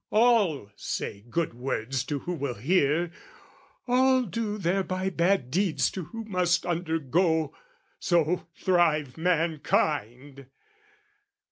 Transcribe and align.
All 0.09 0.71
say 0.75 1.23
good 1.29 1.53
words 1.53 2.03
To 2.05 2.17
who 2.17 2.33
will 2.33 2.55
hear, 2.55 3.11
all 3.87 4.23
do 4.23 4.57
thereby 4.57 5.11
bad 5.11 5.51
deeds 5.51 5.91
To 5.91 6.05
who 6.05 6.23
must 6.25 6.65
undergo; 6.65 7.55
so 7.99 8.47
thrive 8.57 9.15
mankind! 9.15 10.47